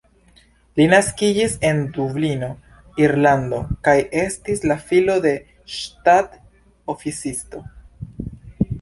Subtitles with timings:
[0.79, 2.49] Li naskiĝis en Dublino,
[3.05, 5.37] Irlando kaj estis la filo de
[5.77, 7.67] ŝtat-oficisto.